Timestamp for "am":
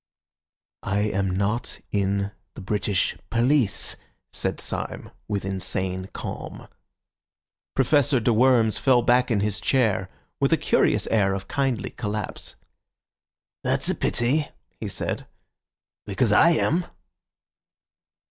1.01-1.29, 16.53-16.85